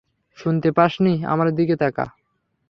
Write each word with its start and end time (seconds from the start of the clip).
শুনতে 0.37 0.69
পাস 0.71 0.93
নি, 0.99 1.13
আমার 1.25 1.47
দিকে 1.55 1.75
তাকা। 1.75 2.05